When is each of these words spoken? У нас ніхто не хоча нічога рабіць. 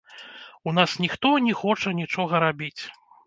У 0.69 0.73
нас 0.77 0.95
ніхто 1.03 1.33
не 1.47 1.53
хоча 1.61 1.93
нічога 1.99 2.43
рабіць. 2.47 2.77